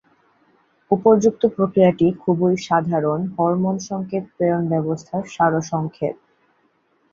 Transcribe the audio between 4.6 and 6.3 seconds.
ব্যবস্থার সারসংক্ষেপ।